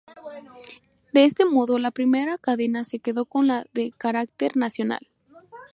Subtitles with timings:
[1.13, 5.07] De este modo, la primera cadena se quedó con la de carácter nacional.